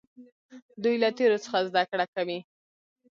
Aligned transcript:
دوی 0.83 0.95
له 1.03 1.09
تیرو 1.17 1.37
څخه 1.45 1.57
زده 1.69 1.83
کړه 1.91 2.05
کوي. 2.13 2.39